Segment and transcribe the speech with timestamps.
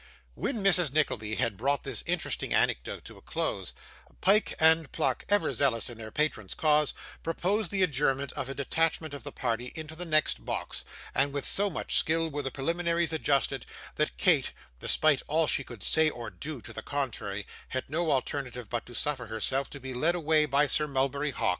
[0.33, 0.91] When Mrs.
[0.91, 3.71] Nickleby had brought this interesting anecdote to a close,
[4.19, 9.13] Pyke and Pluck, ever zealous in their patron's cause, proposed the adjournment of a detachment
[9.13, 10.83] of the party into the next box;
[11.13, 15.83] and with so much skill were the preliminaries adjusted, that Kate, despite all she could
[15.83, 19.93] say or do to the contrary, had no alternative but to suffer herself to be
[19.93, 21.49] led away by Sir Mulberry Hawk.